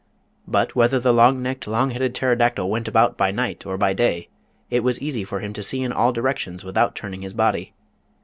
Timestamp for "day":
3.93-4.29